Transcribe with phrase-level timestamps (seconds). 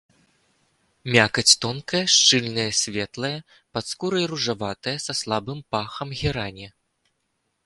[1.15, 3.33] Мякаць тонкая, шчыльная, светлая,
[3.77, 6.67] пад скуркай ружаватая, са слабым пахам герані.